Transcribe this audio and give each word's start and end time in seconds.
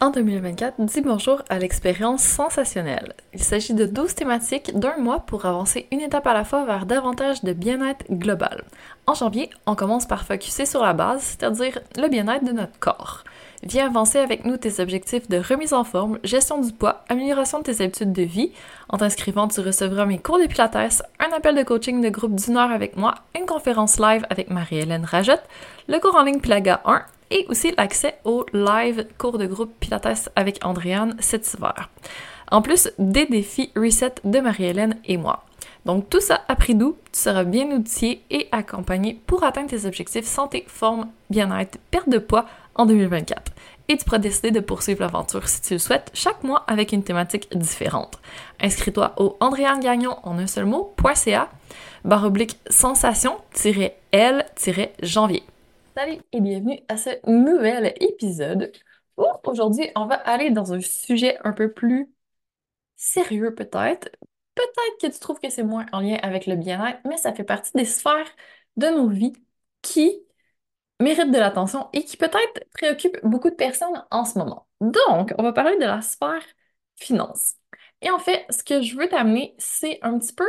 En 0.00 0.10
2024, 0.10 0.76
dis 0.78 1.00
bonjour 1.00 1.42
à 1.48 1.58
l'expérience 1.58 2.22
sensationnelle. 2.22 3.14
Il 3.34 3.42
s'agit 3.42 3.74
de 3.74 3.84
12 3.84 4.14
thématiques 4.14 4.78
d'un 4.78 4.96
mois 4.96 5.18
pour 5.18 5.44
avancer 5.44 5.88
une 5.90 6.00
étape 6.00 6.28
à 6.28 6.34
la 6.34 6.44
fois 6.44 6.64
vers 6.64 6.86
davantage 6.86 7.42
de 7.42 7.52
bien-être 7.52 8.04
global. 8.08 8.62
En 9.08 9.14
janvier, 9.14 9.50
on 9.66 9.74
commence 9.74 10.06
par 10.06 10.24
focuser 10.24 10.66
sur 10.66 10.84
la 10.84 10.92
base, 10.92 11.22
c'est-à-dire 11.22 11.80
le 11.96 12.06
bien-être 12.06 12.44
de 12.44 12.52
notre 12.52 12.78
corps. 12.78 13.24
Viens 13.64 13.86
avancer 13.86 14.18
avec 14.18 14.44
nous 14.44 14.56
tes 14.56 14.80
objectifs 14.80 15.28
de 15.28 15.38
remise 15.38 15.72
en 15.72 15.82
forme, 15.82 16.20
gestion 16.22 16.60
du 16.60 16.70
poids, 16.70 17.02
amélioration 17.08 17.58
de 17.58 17.64
tes 17.64 17.82
habitudes 17.82 18.12
de 18.12 18.22
vie. 18.22 18.52
En 18.88 18.98
t'inscrivant, 18.98 19.48
tu 19.48 19.60
recevras 19.62 20.06
mes 20.06 20.18
cours 20.18 20.38
de 20.38 20.46
pilates, 20.46 21.02
un 21.18 21.36
appel 21.36 21.56
de 21.56 21.64
coaching 21.64 22.00
de 22.00 22.08
groupe 22.08 22.36
d'une 22.36 22.56
heure 22.56 22.70
avec 22.70 22.96
moi, 22.96 23.16
une 23.36 23.46
conférence 23.46 23.98
live 23.98 24.24
avec 24.30 24.48
Marie-Hélène 24.48 25.04
Rajotte, 25.04 25.42
le 25.88 25.98
cours 25.98 26.14
en 26.14 26.22
ligne 26.22 26.38
Pilaga 26.38 26.82
1 26.84 27.02
et 27.30 27.46
aussi 27.48 27.72
l'accès 27.76 28.18
au 28.24 28.46
live 28.52 29.06
cours 29.18 29.38
de 29.38 29.46
groupe 29.46 29.72
Pilates 29.80 30.30
avec 30.36 30.64
Andréane 30.64 31.16
cet 31.20 31.52
hiver. 31.52 31.90
En 32.50 32.62
plus 32.62 32.90
des 32.98 33.26
défis 33.26 33.72
reset 33.76 34.14
de 34.24 34.40
Marie-Hélène 34.40 34.96
et 35.04 35.16
moi. 35.16 35.44
Donc 35.84 36.08
tout 36.10 36.20
ça 36.20 36.42
à 36.48 36.56
prix 36.56 36.74
doux, 36.74 36.96
tu 37.12 37.20
seras 37.20 37.44
bien 37.44 37.70
outillé 37.70 38.24
et 38.30 38.48
accompagné 38.52 39.20
pour 39.26 39.44
atteindre 39.44 39.70
tes 39.70 39.86
objectifs 39.86 40.26
santé, 40.26 40.64
forme, 40.66 41.08
bien-être, 41.30 41.78
perte 41.90 42.08
de 42.08 42.18
poids 42.18 42.46
en 42.74 42.86
2024. 42.86 43.52
Et 43.88 43.96
tu 43.96 44.04
pourras 44.04 44.18
décider 44.18 44.50
de 44.50 44.60
poursuivre 44.60 45.00
l'aventure 45.00 45.48
si 45.48 45.62
tu 45.62 45.72
le 45.74 45.78
souhaites, 45.78 46.10
chaque 46.12 46.44
mois 46.44 46.64
avec 46.66 46.92
une 46.92 47.04
thématique 47.04 47.48
différente. 47.56 48.18
Inscris-toi 48.60 49.14
au 49.16 49.38
Andréane 49.40 49.80
Gagnon 49.80 50.16
en 50.24 50.38
un 50.38 50.46
seul 50.46 50.66
mot.ca 50.66 51.48
barre 52.04 52.26
oblique 52.26 52.58
sensation-l-janvier. 52.68 55.42
Salut 55.98 56.20
et 56.30 56.40
bienvenue 56.40 56.78
à 56.86 56.96
ce 56.96 57.10
nouvel 57.28 57.92
épisode 58.00 58.70
aujourd'hui 59.16 59.90
on 59.96 60.06
va 60.06 60.14
aller 60.14 60.52
dans 60.52 60.72
un 60.72 60.80
sujet 60.80 61.36
un 61.42 61.52
peu 61.52 61.72
plus 61.72 62.08
sérieux 62.94 63.52
peut-être. 63.52 64.08
Peut-être 64.54 65.00
que 65.02 65.08
tu 65.08 65.18
trouves 65.18 65.40
que 65.40 65.50
c'est 65.50 65.64
moins 65.64 65.86
en 65.92 65.98
lien 65.98 66.16
avec 66.22 66.46
le 66.46 66.54
bien-être, 66.54 67.00
mais 67.04 67.16
ça 67.16 67.34
fait 67.34 67.42
partie 67.42 67.72
des 67.74 67.84
sphères 67.84 68.30
de 68.76 68.86
nos 68.86 69.08
vies 69.08 69.32
qui 69.82 70.22
méritent 71.00 71.32
de 71.32 71.38
l'attention 71.38 71.88
et 71.92 72.04
qui 72.04 72.16
peut-être 72.16 72.64
préoccupent 72.74 73.18
beaucoup 73.24 73.50
de 73.50 73.56
personnes 73.56 74.04
en 74.12 74.24
ce 74.24 74.38
moment. 74.38 74.68
Donc, 74.80 75.34
on 75.36 75.42
va 75.42 75.52
parler 75.52 75.76
de 75.78 75.84
la 75.84 76.00
sphère 76.00 76.44
finance. 76.94 77.54
Et 78.02 78.10
en 78.12 78.20
fait, 78.20 78.46
ce 78.50 78.62
que 78.62 78.82
je 78.82 78.96
veux 78.96 79.08
t'amener, 79.08 79.56
c'est 79.58 79.98
un 80.02 80.16
petit 80.20 80.32
peu 80.32 80.48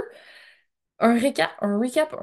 un 1.00 1.18
récap, 1.18 1.50
un 1.62 1.80
recap, 1.80 2.16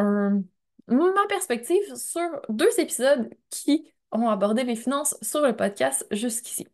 ma 0.88 1.26
perspective 1.28 1.94
sur 1.96 2.28
deux 2.48 2.70
épisodes 2.80 3.28
qui 3.50 3.92
ont 4.12 4.28
abordé 4.28 4.64
les 4.64 4.76
finances 4.76 5.16
sur 5.22 5.40
le 5.40 5.54
podcast 5.56 6.06
jusqu'ici. 6.10 6.68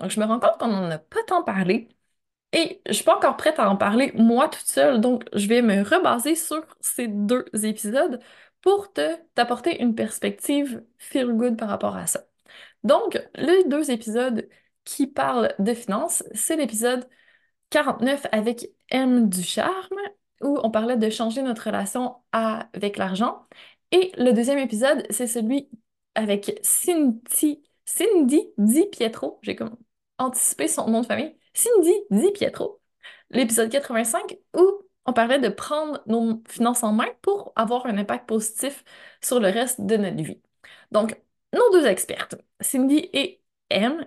Donc, 0.00 0.10
je 0.10 0.20
me 0.20 0.26
rends 0.26 0.40
compte 0.40 0.58
qu'on 0.58 0.68
n'en 0.68 0.90
a 0.90 0.98
pas 0.98 1.22
tant 1.26 1.42
parlé 1.42 1.88
et 2.52 2.82
je 2.86 2.92
suis 2.92 3.04
pas 3.04 3.16
encore 3.16 3.36
prête 3.36 3.58
à 3.58 3.70
en 3.70 3.76
parler 3.76 4.12
moi 4.14 4.48
toute 4.48 4.66
seule, 4.66 5.00
donc 5.00 5.24
je 5.34 5.46
vais 5.48 5.62
me 5.62 5.82
rebaser 5.82 6.34
sur 6.36 6.64
ces 6.80 7.08
deux 7.08 7.44
épisodes 7.64 8.20
pour 8.62 8.92
te 8.92 9.16
t'apporter 9.34 9.82
une 9.82 9.94
perspective 9.94 10.84
feel 10.98 11.32
good 11.32 11.56
par 11.58 11.68
rapport 11.68 11.96
à 11.96 12.06
ça. 12.06 12.24
Donc, 12.84 13.20
les 13.36 13.64
deux 13.64 13.90
épisodes 13.90 14.48
qui 14.84 15.06
parlent 15.06 15.54
de 15.58 15.74
finances, 15.74 16.24
c'est 16.34 16.56
l'épisode 16.56 17.08
49 17.70 18.26
avec 18.32 18.70
M 18.90 19.28
du 19.28 19.42
charme, 19.42 19.98
où 20.42 20.58
on 20.62 20.70
parlait 20.70 20.96
de 20.96 21.10
changer 21.10 21.42
notre 21.42 21.64
relation 21.66 22.16
avec 22.32 22.96
l'argent. 22.96 23.46
Et 23.92 24.12
le 24.16 24.32
deuxième 24.32 24.58
épisode, 24.58 25.06
c'est 25.10 25.26
celui 25.26 25.68
avec 26.14 26.58
Cindy, 26.62 27.62
Cindy 27.84 28.42
Di 28.58 28.86
Pietro. 28.86 29.38
J'ai 29.42 29.56
comme 29.56 29.76
anticipé 30.18 30.68
son 30.68 30.88
nom 30.88 31.02
de 31.02 31.06
famille. 31.06 31.36
Cindy 31.54 31.92
Di 32.10 32.30
Pietro. 32.32 32.80
L'épisode 33.30 33.70
85, 33.70 34.38
où 34.56 34.82
on 35.06 35.12
parlait 35.12 35.38
de 35.38 35.48
prendre 35.48 36.02
nos 36.06 36.42
finances 36.48 36.82
en 36.82 36.92
main 36.92 37.08
pour 37.22 37.52
avoir 37.56 37.86
un 37.86 37.98
impact 37.98 38.28
positif 38.28 38.84
sur 39.22 39.40
le 39.40 39.48
reste 39.48 39.80
de 39.80 39.96
notre 39.96 40.22
vie. 40.22 40.40
Donc, 40.90 41.20
nos 41.52 41.70
deux 41.72 41.86
expertes, 41.86 42.36
Cindy 42.60 43.08
et 43.12 43.42
M, 43.70 44.06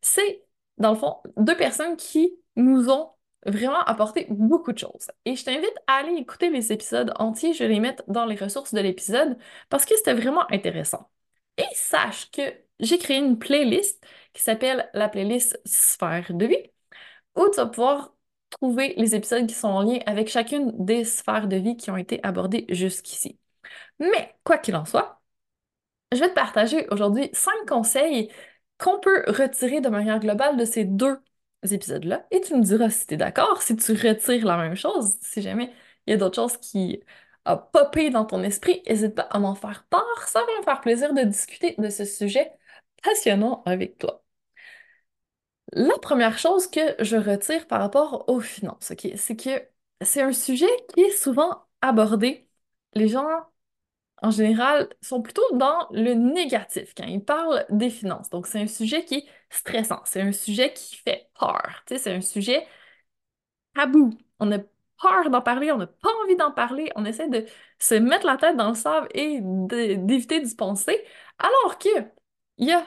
c'est 0.00 0.44
dans 0.78 0.92
le 0.92 0.98
fond 0.98 1.16
deux 1.36 1.56
personnes 1.56 1.96
qui 1.96 2.32
nous 2.56 2.88
ont 2.90 3.10
vraiment 3.46 3.80
apporté 3.84 4.26
beaucoup 4.30 4.72
de 4.72 4.78
choses. 4.78 5.10
Et 5.24 5.36
je 5.36 5.44
t'invite 5.44 5.74
à 5.86 5.94
aller 5.96 6.14
écouter 6.14 6.50
les 6.50 6.72
épisodes 6.72 7.12
entiers, 7.16 7.54
je 7.54 7.64
vais 7.64 7.68
les 7.68 7.80
mettre 7.80 8.04
dans 8.08 8.26
les 8.26 8.36
ressources 8.36 8.74
de 8.74 8.80
l'épisode 8.80 9.36
parce 9.68 9.84
que 9.84 9.96
c'était 9.96 10.14
vraiment 10.14 10.50
intéressant. 10.52 11.10
Et 11.56 11.64
sache 11.74 12.30
que 12.30 12.42
j'ai 12.80 12.98
créé 12.98 13.18
une 13.18 13.38
playlist 13.38 14.04
qui 14.32 14.42
s'appelle 14.42 14.90
la 14.94 15.08
playlist 15.08 15.60
Sphère 15.66 16.32
de 16.34 16.46
vie, 16.46 16.70
où 17.36 17.48
tu 17.50 17.56
vas 17.56 17.66
pouvoir 17.66 18.14
trouver 18.50 18.94
les 18.96 19.14
épisodes 19.14 19.46
qui 19.46 19.54
sont 19.54 19.68
en 19.68 19.82
lien 19.82 20.00
avec 20.06 20.28
chacune 20.28 20.72
des 20.84 21.04
sphères 21.04 21.48
de 21.48 21.56
vie 21.56 21.76
qui 21.76 21.90
ont 21.90 21.96
été 21.96 22.20
abordées 22.24 22.66
jusqu'ici. 22.70 23.38
Mais, 24.00 24.34
quoi 24.44 24.58
qu'il 24.58 24.76
en 24.76 24.84
soit, 24.86 25.22
je 26.12 26.18
vais 26.20 26.28
te 26.30 26.34
partager 26.34 26.88
aujourd'hui 26.90 27.30
cinq 27.32 27.66
conseils 27.68 28.30
qu'on 28.78 29.00
peut 29.00 29.24
retirer 29.28 29.80
de 29.80 29.88
manière 29.88 30.20
globale 30.20 30.56
de 30.56 30.64
ces 30.64 30.84
deux 30.84 31.18
épisodes-là. 31.62 32.26
Et 32.30 32.40
tu 32.40 32.54
me 32.56 32.62
diras 32.62 32.90
si 32.90 33.06
tu 33.06 33.14
es 33.14 33.16
d'accord, 33.16 33.62
si 33.62 33.76
tu 33.76 33.92
retires 33.92 34.44
la 34.46 34.56
même 34.56 34.74
chose, 34.76 35.16
si 35.22 35.42
jamais 35.42 35.72
il 36.06 36.10
y 36.12 36.14
a 36.14 36.16
d'autres 36.16 36.36
choses 36.36 36.56
qui 36.58 37.02
ont 37.46 37.58
popé 37.72 38.10
dans 38.10 38.24
ton 38.24 38.42
esprit, 38.42 38.82
n'hésite 38.88 39.14
pas 39.14 39.22
à 39.22 39.38
m'en 39.38 39.54
faire 39.54 39.86
part. 39.90 40.28
Ça 40.28 40.40
va 40.40 40.46
me 40.58 40.64
faire 40.64 40.80
plaisir 40.80 41.14
de 41.14 41.22
discuter 41.22 41.74
de 41.78 41.88
ce 41.90 42.04
sujet 42.04 42.52
passionnant 43.02 43.62
avec 43.66 43.98
toi. 43.98 44.24
La 45.72 45.96
première 45.98 46.38
chose 46.38 46.66
que 46.68 46.80
je 47.02 47.16
retire 47.16 47.66
par 47.66 47.80
rapport 47.80 48.28
aux 48.28 48.40
finances, 48.40 48.92
c'est 49.16 49.36
que 49.36 49.62
c'est 50.02 50.22
un 50.22 50.32
sujet 50.32 50.66
qui 50.94 51.00
est 51.02 51.10
souvent 51.12 51.64
abordé. 51.80 52.48
Les 52.94 53.06
gens, 53.08 53.24
en 54.22 54.30
général, 54.30 54.88
sont 55.00 55.22
plutôt 55.22 55.42
dans 55.54 55.88
le 55.92 56.14
négatif 56.14 56.94
quand 56.96 57.04
ils 57.06 57.24
parlent 57.24 57.64
des 57.70 57.90
finances. 57.90 58.30
Donc, 58.30 58.46
c'est 58.46 58.60
un 58.60 58.66
sujet 58.66 59.04
qui 59.04 59.16
est 59.16 59.26
stressant. 59.50 60.00
C'est 60.04 60.20
un 60.20 60.32
sujet 60.32 60.72
qui 60.72 60.96
fait 60.96 61.30
peur. 61.38 61.82
C'est 61.86 62.14
un 62.14 62.20
sujet 62.20 62.66
tabou. 63.74 64.10
On 64.38 64.52
a 64.52 64.58
peur 65.00 65.30
d'en 65.30 65.40
parler, 65.42 65.72
on 65.72 65.78
n'a 65.78 65.86
pas 65.86 66.10
envie 66.24 66.36
d'en 66.36 66.52
parler. 66.52 66.90
On 66.96 67.04
essaie 67.04 67.28
de 67.28 67.46
se 67.78 67.94
mettre 67.94 68.26
la 68.26 68.36
tête 68.36 68.56
dans 68.56 68.68
le 68.70 68.74
sable 68.74 69.08
et 69.14 69.40
d'éviter 69.42 70.40
d'y 70.40 70.54
penser. 70.54 71.02
Alors 71.38 71.78
que 71.78 71.88
il 72.58 72.68
y 72.68 72.72
a 72.72 72.86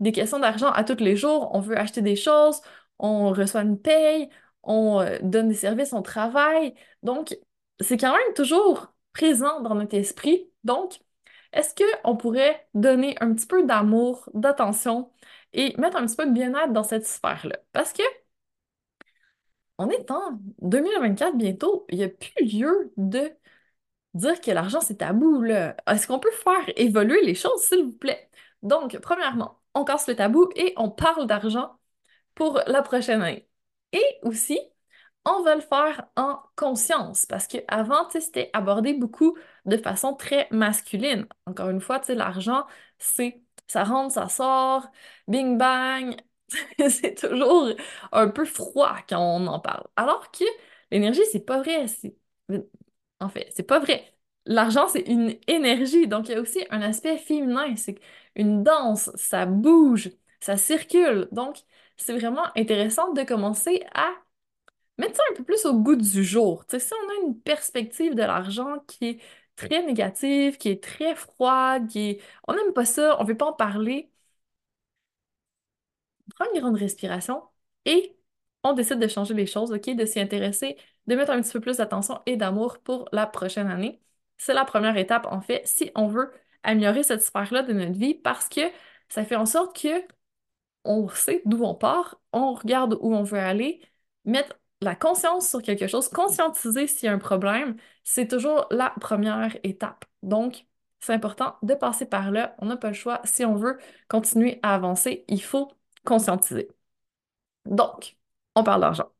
des 0.00 0.12
questions 0.12 0.38
d'argent 0.38 0.70
à 0.70 0.84
tous 0.84 1.02
les 1.02 1.16
jours. 1.16 1.50
On 1.54 1.60
veut 1.60 1.78
acheter 1.78 2.02
des 2.02 2.16
choses, 2.16 2.60
on 2.98 3.30
reçoit 3.32 3.62
une 3.62 3.80
paye, 3.80 4.30
on 4.62 5.00
euh, 5.00 5.18
donne 5.22 5.48
des 5.48 5.54
services, 5.54 5.92
on 5.92 6.02
travaille. 6.02 6.74
Donc, 7.02 7.36
c'est 7.80 7.96
quand 7.98 8.12
même 8.12 8.34
toujours 8.34 8.92
présent 9.16 9.60
dans 9.62 9.74
notre 9.74 9.96
esprit. 9.96 10.50
Donc, 10.64 11.00
est-ce 11.52 11.74
qu'on 11.74 12.16
pourrait 12.16 12.68
donner 12.74 13.16
un 13.20 13.32
petit 13.34 13.46
peu 13.46 13.64
d'amour, 13.64 14.28
d'attention 14.34 15.10
et 15.54 15.74
mettre 15.78 15.96
un 15.96 16.06
petit 16.06 16.16
peu 16.16 16.26
de 16.26 16.32
bien-être 16.32 16.72
dans 16.72 16.82
cette 16.84 17.06
sphère-là? 17.06 17.56
Parce 17.72 17.92
que 17.94 18.02
on 19.78 19.88
est 19.90 20.10
en 20.10 20.38
2024 20.62 21.36
bientôt, 21.36 21.86
il 21.90 21.98
n'y 21.98 22.04
a 22.04 22.08
plus 22.08 22.44
lieu 22.44 22.92
de 22.96 23.30
dire 24.14 24.40
que 24.40 24.50
l'argent 24.50 24.80
c'est 24.80 24.96
tabou. 24.96 25.44
Est-ce 25.44 26.06
qu'on 26.06 26.18
peut 26.18 26.30
faire 26.32 26.72
évoluer 26.76 27.22
les 27.24 27.34
choses, 27.34 27.62
s'il 27.62 27.84
vous 27.84 27.92
plaît? 27.92 28.30
Donc, 28.62 28.98
premièrement, 29.00 29.60
on 29.74 29.84
casse 29.84 30.08
le 30.08 30.16
tabou 30.16 30.48
et 30.56 30.74
on 30.76 30.90
parle 30.90 31.26
d'argent 31.26 31.78
pour 32.34 32.60
la 32.66 32.82
prochaine 32.82 33.22
année. 33.22 33.48
Et 33.92 34.04
aussi, 34.22 34.58
on 35.26 35.42
va 35.42 35.56
le 35.56 35.60
faire 35.62 36.08
en 36.16 36.40
conscience 36.56 37.26
parce 37.26 37.46
qu'avant, 37.48 38.08
c'était 38.10 38.50
abordé 38.54 38.94
beaucoup 38.94 39.36
de 39.66 39.76
façon 39.76 40.14
très 40.14 40.48
masculine. 40.52 41.26
Encore 41.46 41.70
une 41.70 41.80
fois, 41.82 42.00
l'argent, 42.08 42.66
c'est 42.98 43.42
ça 43.68 43.84
rentre, 43.84 44.14
ça 44.14 44.28
sort, 44.28 44.88
bing 45.28 45.58
bang. 45.58 46.16
C'est 46.90 47.16
toujours 47.16 47.70
un 48.12 48.28
peu 48.28 48.44
froid 48.44 48.96
quand 49.08 49.18
on 49.20 49.46
en 49.48 49.58
parle. 49.60 49.84
Alors 49.96 50.30
que 50.30 50.44
l'énergie, 50.92 51.20
c'est 51.32 51.40
pas 51.44 51.60
vrai. 51.60 51.86
En 53.20 53.28
fait, 53.28 53.50
c'est 53.54 53.62
pas 53.62 53.78
vrai. 53.78 54.12
L'argent, 54.46 54.88
c'est 54.88 55.00
une 55.08 55.36
énergie. 55.48 56.06
Donc, 56.08 56.28
il 56.28 56.32
y 56.32 56.34
a 56.36 56.40
aussi 56.40 56.64
un 56.70 56.82
aspect 56.82 57.18
féminin. 57.18 57.74
C'est 57.76 57.98
une 58.36 58.62
danse, 58.62 59.10
ça 59.16 59.46
bouge, 59.46 60.10
ça 60.40 60.56
circule. 60.56 61.28
Donc, 61.32 61.56
c'est 61.96 62.16
vraiment 62.16 62.44
intéressant 62.56 63.12
de 63.12 63.22
commencer 63.22 63.82
à 63.94 64.10
mettre 64.98 65.16
ça 65.16 65.22
un 65.32 65.34
peu 65.36 65.44
plus 65.44 65.64
au 65.66 65.74
goût 65.80 65.96
du 65.96 66.24
jour. 66.24 66.66
Tu 66.66 66.78
sais, 66.78 66.86
si 66.86 66.92
on 66.94 67.10
a 67.10 67.26
une 67.28 67.40
perspective 67.40 68.14
de 68.14 68.22
l'argent 68.22 68.78
qui 68.86 69.06
est 69.06 69.20
très 69.56 69.82
négative, 69.84 70.58
qui 70.58 70.68
est 70.70 70.82
très 70.82 71.14
froide, 71.14 71.88
qui 71.88 72.00
est... 72.10 72.22
On 72.48 72.54
n'aime 72.54 72.72
pas 72.72 72.84
ça, 72.84 73.16
on 73.20 73.24
ne 73.24 73.28
veut 73.28 73.36
pas 73.36 73.46
en 73.46 73.52
parler, 73.52 74.10
prends 76.34 76.46
une 76.54 76.60
grande 76.60 76.76
respiration 76.76 77.42
et 77.84 78.16
on 78.62 78.72
décide 78.72 78.98
de 78.98 79.08
changer 79.08 79.34
les 79.34 79.46
choses, 79.46 79.72
OK? 79.72 79.90
De 79.94 80.04
s'y 80.06 80.20
intéresser, 80.20 80.76
de 81.06 81.14
mettre 81.14 81.30
un 81.32 81.40
petit 81.42 81.52
peu 81.52 81.60
plus 81.60 81.76
d'attention 81.78 82.20
et 82.26 82.36
d'amour 82.36 82.78
pour 82.80 83.08
la 83.12 83.26
prochaine 83.26 83.68
année. 83.68 84.00
C'est 84.38 84.54
la 84.54 84.64
première 84.64 84.96
étape, 84.96 85.26
en 85.30 85.40
fait, 85.40 85.66
si 85.66 85.90
on 85.94 86.08
veut 86.08 86.32
améliorer 86.62 87.02
cette 87.02 87.22
sphère-là 87.22 87.62
de 87.62 87.72
notre 87.72 87.92
vie 87.98 88.14
parce 88.14 88.48
que 88.48 88.60
ça 89.08 89.24
fait 89.24 89.36
en 89.36 89.46
sorte 89.46 89.80
que 89.80 89.88
on 90.84 91.08
sait 91.08 91.42
d'où 91.46 91.64
on 91.64 91.74
part, 91.74 92.20
on 92.32 92.54
regarde 92.54 92.98
où 93.00 93.14
on 93.14 93.22
veut 93.22 93.38
aller, 93.38 93.82
mettre 94.24 94.58
la 94.80 94.94
conscience 94.94 95.48
sur 95.48 95.62
quelque 95.62 95.86
chose, 95.86 96.08
conscientiser 96.08 96.86
s'il 96.86 97.06
y 97.06 97.08
a 97.08 97.12
un 97.12 97.18
problème, 97.18 97.76
c'est 98.04 98.28
toujours 98.28 98.66
la 98.70 98.90
première 99.00 99.56
étape. 99.64 100.04
Donc, 100.22 100.66
c'est 101.00 101.14
important 101.14 101.56
de 101.62 101.74
passer 101.74 102.06
par 102.06 102.30
là. 102.30 102.54
On 102.58 102.66
n'a 102.66 102.76
pas 102.76 102.88
le 102.88 102.94
choix. 102.94 103.20
Si 103.24 103.44
on 103.44 103.54
veut 103.56 103.78
continuer 104.08 104.58
à 104.62 104.74
avancer, 104.74 105.24
il 105.28 105.42
faut 105.42 105.72
conscientiser. 106.04 106.68
Donc, 107.66 108.16
on 108.54 108.64
parle 108.64 108.80
d'argent. 108.82 109.10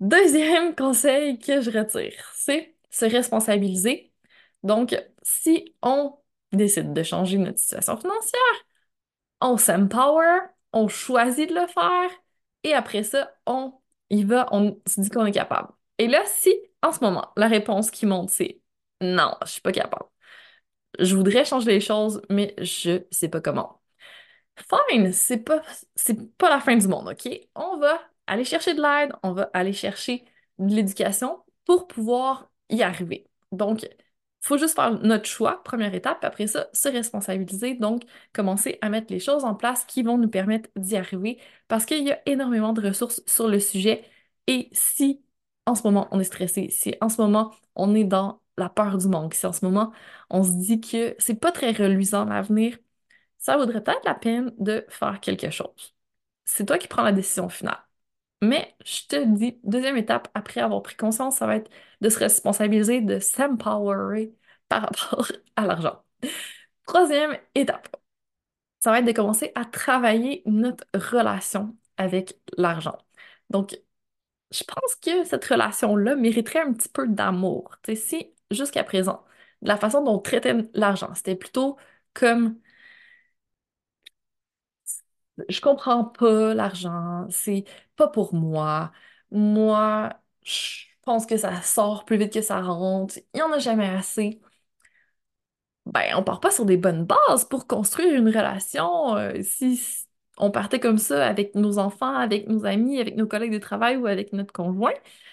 Deuxième 0.00 0.74
conseil 0.76 1.38
que 1.38 1.60
je 1.60 1.70
retire, 1.70 2.30
c'est 2.34 2.76
se 2.90 3.04
responsabiliser. 3.04 4.12
Donc, 4.62 4.96
si 5.22 5.74
on 5.82 6.18
décide 6.52 6.92
de 6.92 7.02
changer 7.02 7.38
notre 7.38 7.58
situation 7.58 7.96
financière, 7.96 8.40
on 9.40 9.56
s'empower, 9.56 10.40
on 10.72 10.88
choisit 10.88 11.48
de 11.48 11.54
le 11.54 11.66
faire, 11.66 12.10
et 12.64 12.74
après 12.74 13.02
ça, 13.04 13.32
on 13.46 13.74
y 14.10 14.24
va, 14.24 14.48
on 14.52 14.80
se 14.86 15.00
dit 15.00 15.10
qu'on 15.10 15.26
est 15.26 15.32
capable. 15.32 15.68
Et 15.98 16.08
là, 16.08 16.22
si 16.26 16.50
en 16.82 16.92
ce 16.92 17.00
moment, 17.00 17.32
la 17.36 17.48
réponse 17.48 17.90
qui 17.90 18.06
monte, 18.06 18.30
c'est 18.30 18.60
non, 19.00 19.34
je 19.44 19.50
suis 19.52 19.60
pas 19.60 19.72
capable. 19.72 20.06
Je 20.98 21.14
voudrais 21.16 21.44
changer 21.44 21.70
les 21.72 21.80
choses, 21.80 22.22
mais 22.30 22.54
je 22.58 23.04
sais 23.10 23.28
pas 23.28 23.40
comment. 23.40 23.80
Fine, 24.56 25.12
c'est 25.12 25.38
pas, 25.38 25.62
c'est 25.94 26.36
pas 26.36 26.50
la 26.50 26.60
fin 26.60 26.76
du 26.76 26.88
monde, 26.88 27.08
OK? 27.08 27.28
On 27.54 27.78
va 27.78 28.00
aller 28.26 28.44
chercher 28.44 28.74
de 28.74 28.82
l'aide, 28.82 29.12
on 29.22 29.32
va 29.32 29.50
aller 29.54 29.72
chercher 29.72 30.24
de 30.58 30.74
l'éducation 30.74 31.44
pour 31.64 31.86
pouvoir 31.86 32.50
y 32.70 32.82
arriver. 32.82 33.28
Donc, 33.52 33.84
il 33.84 33.90
faut 34.40 34.58
juste 34.58 34.74
faire 34.76 34.92
notre 35.02 35.26
choix, 35.26 35.62
première 35.64 35.94
étape, 35.94 36.20
puis 36.20 36.26
après 36.26 36.46
ça, 36.46 36.68
se 36.72 36.88
responsabiliser, 36.88 37.74
donc 37.74 38.02
commencer 38.32 38.78
à 38.82 38.88
mettre 38.90 39.12
les 39.12 39.20
choses 39.20 39.44
en 39.44 39.54
place 39.54 39.84
qui 39.84 40.02
vont 40.02 40.18
nous 40.18 40.28
permettre 40.28 40.70
d'y 40.76 40.96
arriver 40.96 41.40
parce 41.68 41.84
qu'il 41.84 42.04
y 42.04 42.12
a 42.12 42.20
énormément 42.26 42.72
de 42.72 42.80
ressources 42.86 43.22
sur 43.26 43.48
le 43.48 43.60
sujet 43.60 44.04
et 44.46 44.68
si 44.72 45.22
en 45.66 45.74
ce 45.74 45.82
moment 45.82 46.08
on 46.12 46.20
est 46.20 46.24
stressé, 46.24 46.70
si 46.70 46.94
en 47.00 47.08
ce 47.08 47.20
moment 47.20 47.52
on 47.74 47.94
est 47.94 48.04
dans 48.04 48.40
la 48.56 48.68
peur 48.68 48.98
du 48.98 49.08
manque, 49.08 49.34
si 49.34 49.46
en 49.46 49.52
ce 49.52 49.64
moment 49.64 49.92
on 50.30 50.42
se 50.42 50.52
dit 50.52 50.80
que 50.80 51.14
c'est 51.18 51.34
pas 51.40 51.52
très 51.52 51.72
reluisant 51.72 52.24
l'avenir, 52.24 52.78
ça 53.38 53.56
vaudrait 53.56 53.82
peut-être 53.82 54.04
la 54.04 54.14
peine 54.14 54.52
de 54.58 54.84
faire 54.88 55.20
quelque 55.20 55.50
chose. 55.50 55.94
C'est 56.44 56.66
toi 56.66 56.78
qui 56.78 56.88
prends 56.88 57.02
la 57.04 57.12
décision 57.12 57.48
finale. 57.48 57.78
Mais 58.42 58.76
je 58.84 59.06
te 59.08 59.24
dis, 59.36 59.58
deuxième 59.64 59.96
étape, 59.96 60.28
après 60.34 60.60
avoir 60.60 60.82
pris 60.82 60.96
conscience, 60.96 61.36
ça 61.38 61.46
va 61.46 61.56
être 61.56 61.70
de 62.00 62.08
se 62.08 62.18
responsabiliser, 62.18 63.00
de 63.00 63.18
s'empowerer 63.18 64.34
par 64.68 64.82
rapport 64.82 65.26
à 65.56 65.66
l'argent. 65.66 66.02
Troisième 66.86 67.38
étape, 67.54 67.88
ça 68.80 68.90
va 68.90 69.00
être 69.00 69.06
de 69.06 69.12
commencer 69.12 69.52
à 69.54 69.64
travailler 69.64 70.42
notre 70.46 70.84
relation 70.94 71.76
avec 71.96 72.38
l'argent. 72.56 72.98
Donc, 73.50 73.76
je 74.50 74.64
pense 74.64 74.94
que 74.96 75.24
cette 75.24 75.44
relation-là 75.44 76.16
mériterait 76.16 76.60
un 76.60 76.72
petit 76.72 76.88
peu 76.88 77.06
d'amour. 77.08 77.76
Tu 77.82 77.96
sais, 77.96 78.02
si 78.02 78.34
jusqu'à 78.50 78.84
présent, 78.84 79.24
la 79.62 79.76
façon 79.76 80.02
dont 80.04 80.14
on 80.16 80.18
traitait 80.20 80.56
l'argent, 80.74 81.14
c'était 81.14 81.36
plutôt 81.36 81.76
comme 82.14 82.58
je 85.48 85.60
comprends 85.60 86.04
pas 86.04 86.54
l'argent, 86.54 87.26
c'est 87.30 87.64
pas 87.96 88.08
pour 88.08 88.34
moi. 88.34 88.92
Moi, 89.30 90.12
je 90.42 90.84
pense 91.02 91.26
que 91.26 91.36
ça 91.36 91.62
sort 91.62 92.04
plus 92.04 92.16
vite 92.18 92.32
que 92.32 92.42
ça 92.42 92.60
rentre. 92.60 93.18
Il 93.34 93.38
y 93.38 93.42
en 93.42 93.52
a 93.52 93.58
jamais 93.58 93.88
assez. 93.88 94.40
Ben, 95.86 96.14
on 96.16 96.22
part 96.22 96.40
pas 96.40 96.50
sur 96.50 96.66
des 96.66 96.76
bonnes 96.76 97.06
bases 97.06 97.46
pour 97.46 97.66
construire 97.66 98.14
une 98.14 98.28
relation. 98.28 99.16
Euh, 99.16 99.42
si 99.42 100.06
on 100.36 100.50
partait 100.50 100.80
comme 100.80 100.98
ça 100.98 101.26
avec 101.26 101.54
nos 101.54 101.78
enfants, 101.78 102.14
avec 102.14 102.46
nos 102.46 102.66
amis, 102.66 103.00
avec 103.00 103.16
nos 103.16 103.26
collègues 103.26 103.52
de 103.52 103.58
travail 103.58 103.96
ou 103.96 104.06
avec 104.06 104.32
notre 104.34 104.52
conjoint, 104.52 104.92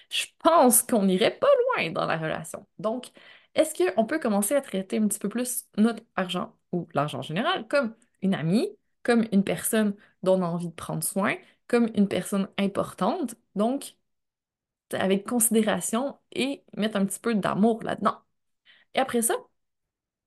je 0.09 0.25
pense 0.39 0.81
qu'on 0.81 1.03
n'irait 1.03 1.37
pas 1.37 1.47
loin 1.77 1.91
dans 1.91 2.05
la 2.05 2.17
relation. 2.17 2.65
Donc, 2.79 3.07
est-ce 3.53 3.73
qu'on 3.93 4.05
peut 4.05 4.19
commencer 4.19 4.55
à 4.55 4.61
traiter 4.61 4.97
un 4.97 5.07
petit 5.07 5.19
peu 5.19 5.29
plus 5.29 5.65
notre 5.77 6.03
argent 6.15 6.55
ou 6.71 6.87
l'argent 6.93 7.19
en 7.19 7.21
général 7.21 7.67
comme 7.67 7.93
une 8.21 8.33
amie, 8.33 8.69
comme 9.05 9.25
une 9.31 9.45
personne 9.45 9.95
dont 10.23 10.39
on 10.41 10.43
a 10.43 10.47
envie 10.47 10.69
de 10.69 10.73
prendre 10.73 11.03
soin, 11.03 11.35
comme 11.67 11.89
une 11.95 12.09
personne 12.09 12.49
importante, 12.59 13.35
donc 13.55 13.97
avec 14.93 15.27
considération 15.27 16.17
et 16.33 16.63
mettre 16.77 16.97
un 16.97 17.05
petit 17.05 17.19
peu 17.19 17.35
d'amour 17.35 17.83
là-dedans. 17.83 18.19
Et 18.95 18.99
après 18.99 19.21
ça, 19.23 19.35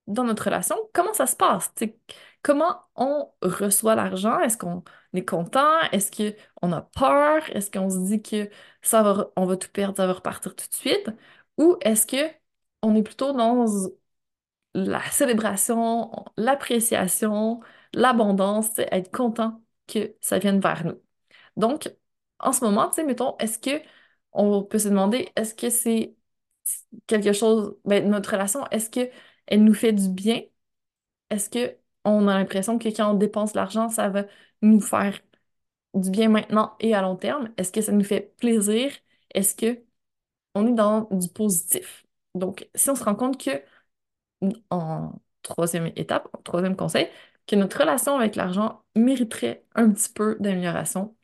dans 0.07 0.25
notre 0.25 0.45
relation, 0.45 0.77
comment 0.95 1.13
ça 1.15 1.27
se 1.27 1.37
passe? 1.37 1.73
comment 2.43 2.81
on 2.97 3.31
reçoit 3.43 3.95
l'argent? 3.95 4.41
Est-ce 4.41 4.57
qu'on 4.59 4.83
est 5.15 5.25
content? 5.25 5.81
Est-ce 5.93 6.11
qu'on 6.59 6.73
a 6.73 6.83
peur? 6.83 7.43
Est-ce 7.55 7.71
qu'on 7.71 7.91
se 7.91 7.99
dit 7.99 8.23
que 8.23 8.51
ça 8.82 9.03
va, 9.03 9.31
on 9.37 9.47
va 9.47 9.56
tout 9.56 9.69
perdre, 9.70 9.97
ça 9.97 10.06
va 10.06 10.15
repartir 10.15 10.55
tout 10.56 10.69
de 10.69 10.75
suite? 10.75 11.11
Ou 11.58 11.77
est-ce 11.82 12.06
que 12.06 12.17
on 12.82 12.94
est 12.94 13.03
plutôt 13.03 13.32
dans 13.32 13.67
la 14.75 15.03
célébration, 15.11 16.11
l'appréciation, 16.37 17.61
l'abondance, 17.95 18.79
être 18.79 19.11
content 19.13 19.63
que 19.87 20.15
ça 20.21 20.39
vienne 20.39 20.61
vers 20.61 20.85
nous. 20.85 21.01
Donc, 21.57 21.91
en 22.41 22.53
ce 22.53 22.65
moment, 22.65 22.91
tu 22.91 23.05
mettons, 23.05 23.37
est-ce 23.39 23.59
que 23.59 23.83
on 24.33 24.63
peut 24.65 24.79
se 24.79 24.89
demander, 24.89 25.31
est-ce 25.37 25.55
que 25.55 25.71
c'est 25.71 26.17
quelque 27.07 27.33
chose, 27.33 27.77
ben, 27.85 28.09
notre 28.09 28.33
relation, 28.33 28.67
est-ce 28.71 28.91
que 28.91 29.11
elle 29.47 29.65
nous 29.65 29.75
fait 29.75 29.93
du 29.93 30.09
bien? 30.09 30.43
Est-ce 31.31 31.51
que 31.51 31.77
on 32.05 32.29
a 32.29 32.35
l'impression 32.39 32.79
que 32.79 32.89
quand 32.89 33.11
on 33.13 33.15
dépense 33.15 33.55
l'argent, 33.55 33.89
ça 33.89 34.09
va 34.09 34.25
nous 34.63 34.81
faire 34.81 35.21
du 35.95 36.11
bien 36.11 36.29
maintenant 36.29 36.77
et 36.81 36.95
à 36.95 37.03
long 37.03 37.17
terme? 37.17 37.53
Est-ce 37.57 37.73
que 37.73 37.83
ça 37.83 37.93
nous 37.93 38.05
fait 38.05 38.35
plaisir? 38.39 38.93
Est-ce 39.35 39.55
que 39.57 39.85
on 40.55 40.67
est 40.69 40.75
dans 40.75 41.03
du 41.13 41.29
positif? 41.31 42.07
Donc, 42.35 42.69
si 42.75 42.91
on 42.91 42.97
se 42.97 43.05
rend 43.05 43.15
compte 43.17 43.43
que 43.43 43.63
en 44.71 45.13
troisième 45.43 45.87
étape, 45.97 46.29
troisième 46.45 46.77
conseil, 46.77 47.09
que 47.48 47.56
notre 47.56 47.81
relation 47.81 48.17
avec 48.19 48.36
l'argent 48.36 48.84
mériterait 48.96 49.64
un 49.74 49.90
petit 49.93 50.10
peu 50.12 50.36
d'amélioration, 50.40 51.17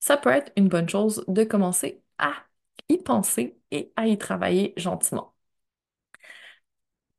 ça 0.00 0.16
peut 0.18 0.30
être 0.30 0.52
une 0.56 0.68
bonne 0.68 0.88
chose 0.88 1.24
de 1.28 1.44
commencer 1.44 2.02
à 2.18 2.32
y 2.90 2.98
penser 2.98 3.58
et 3.72 3.92
à 3.96 4.06
y 4.08 4.18
travailler 4.18 4.74
gentiment. 4.76 5.34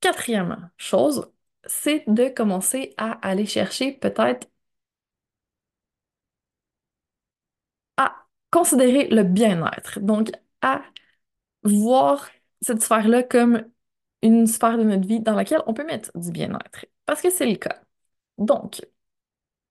Quatrième 0.02 0.70
chose, 0.78 1.32
c'est 1.66 2.04
de 2.08 2.28
commencer 2.30 2.94
à 2.98 3.14
aller 3.28 3.46
chercher 3.46 3.94
peut-être 3.94 4.48
à 7.98 8.26
considérer 8.52 9.08
le 9.08 9.24
bien-être. 9.24 10.00
Donc, 10.00 10.32
à 10.62 10.82
voir 11.64 12.30
cette 12.62 12.82
sphère-là 12.84 13.24
comme 13.24 13.64
une 14.24 14.48
sphère 14.48 14.78
de 14.78 14.84
notre 14.84 15.08
vie 15.08 15.22
dans 15.22 15.36
laquelle 15.36 15.62
on 15.68 15.74
peut 15.74 15.86
mettre 15.86 16.12
du 16.18 16.32
bien-être. 16.32 16.86
Parce 17.06 17.22
que 17.22 17.30
c'est 17.32 17.48
le 17.48 17.58
cas. 17.58 17.82
Donc, 18.42 18.82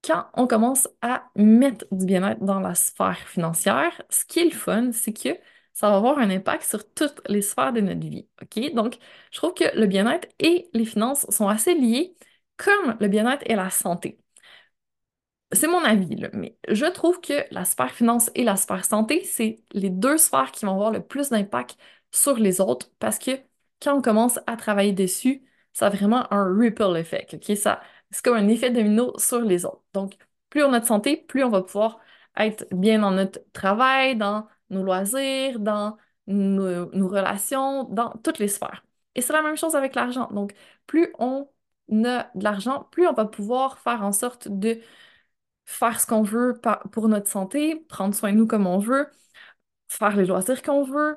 quand 0.04 0.26
on 0.34 0.46
commence 0.46 0.88
à 1.02 1.30
mettre 1.36 1.86
du 1.92 2.06
bien-être 2.06 2.44
dans 2.44 2.60
la 2.60 2.74
sphère 2.74 3.18
financière, 3.28 4.02
ce 4.10 4.24
qui 4.24 4.40
est 4.40 4.44
le 4.44 4.50
fun, 4.50 4.92
c'est 4.92 5.12
que 5.12 5.30
ça 5.74 5.90
va 5.90 5.96
avoir 5.96 6.18
un 6.18 6.30
impact 6.30 6.64
sur 6.64 6.92
toutes 6.94 7.20
les 7.28 7.42
sphères 7.42 7.72
de 7.72 7.80
notre 7.80 8.00
vie. 8.00 8.28
OK? 8.42 8.74
Donc, 8.74 8.98
je 9.32 9.38
trouve 9.38 9.54
que 9.54 9.64
le 9.78 9.86
bien-être 9.86 10.28
et 10.38 10.70
les 10.74 10.84
finances 10.86 11.26
sont 11.30 11.48
assez 11.48 11.74
liés, 11.74 12.16
comme 12.56 12.96
le 13.00 13.08
bien-être 13.08 13.42
et 13.46 13.56
la 13.56 13.70
santé. 13.70 14.18
c'est 15.52 15.66
mon 15.66 15.82
avis, 15.84 16.16
mais 16.32 16.56
je 16.68 16.86
trouve 16.86 17.20
que 17.20 17.44
la 17.50 17.64
sphère 17.64 17.90
finance 17.92 18.30
et 18.34 18.44
la 18.44 18.56
sphère 18.56 18.84
santé, 18.84 19.24
c'est 19.24 19.62
les 19.72 19.90
deux 19.90 20.16
sphères 20.16 20.52
qui 20.52 20.64
vont 20.64 20.72
avoir 20.72 20.92
le 20.92 21.02
plus 21.04 21.30
d'impact 21.30 21.76
sur 22.12 22.36
les 22.36 22.60
autres 22.60 22.90
parce 23.00 23.18
que 23.18 23.32
quand 23.82 23.96
on 23.96 24.02
commence 24.02 24.38
à 24.46 24.56
travailler 24.56 24.92
dessus, 24.92 25.42
ça 25.72 25.86
a 25.86 25.90
vraiment 25.90 26.32
un 26.32 26.44
ripple 26.56 26.96
effect, 26.96 27.38
c'est 28.10 28.24
comme 28.24 28.36
un 28.36 28.48
effet 28.48 28.70
domino 28.70 29.16
sur 29.18 29.40
les 29.42 29.64
autres. 29.64 29.82
Donc, 29.92 30.16
plus 30.50 30.64
on 30.64 30.72
a 30.72 30.80
de 30.80 30.86
santé, 30.86 31.16
plus 31.16 31.44
on 31.44 31.50
va 31.50 31.62
pouvoir 31.62 32.00
être 32.36 32.66
bien 32.72 33.00
dans 33.00 33.10
notre 33.12 33.40
travail, 33.52 34.16
dans 34.16 34.46
nos 34.70 34.82
loisirs, 34.82 35.60
dans 35.60 35.96
nos, 36.26 36.90
nos 36.94 37.08
relations, 37.08 37.84
dans 37.84 38.10
toutes 38.24 38.38
les 38.38 38.48
sphères. 38.48 38.84
Et 39.14 39.20
c'est 39.22 39.32
la 39.32 39.42
même 39.42 39.56
chose 39.56 39.74
avec 39.74 39.94
l'argent. 39.94 40.28
Donc, 40.32 40.54
plus 40.86 41.12
on 41.18 41.48
a 42.04 42.30
de 42.34 42.44
l'argent, 42.44 42.84
plus 42.92 43.06
on 43.06 43.12
va 43.12 43.24
pouvoir 43.26 43.78
faire 43.78 44.02
en 44.02 44.12
sorte 44.12 44.48
de 44.48 44.80
faire 45.64 46.00
ce 46.00 46.06
qu'on 46.06 46.22
veut 46.22 46.60
pour 46.92 47.08
notre 47.08 47.28
santé, 47.28 47.76
prendre 47.88 48.14
soin 48.14 48.32
de 48.32 48.38
nous 48.38 48.46
comme 48.46 48.66
on 48.66 48.78
veut, 48.78 49.08
faire 49.88 50.16
les 50.16 50.26
loisirs 50.26 50.62
qu'on 50.62 50.84
veut. 50.84 51.16